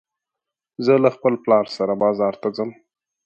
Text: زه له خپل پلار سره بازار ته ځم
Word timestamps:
زه 0.85 0.93
له 1.03 1.09
خپل 1.15 1.33
پلار 1.43 1.65
سره 1.77 1.93
بازار 2.03 2.33
ته 2.41 2.47
ځم 2.55 2.69